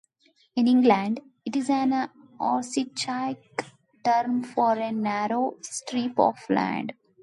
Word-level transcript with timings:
In 0.55 0.67
England, 0.67 1.19
it 1.45 1.55
is 1.55 1.69
an 1.69 2.09
archaic 2.39 3.65
term 4.03 4.41
for 4.43 4.71
a 4.73 4.91
narrow 4.91 5.57
strip 5.61 6.17
of 6.19 6.39
land. 6.49 6.93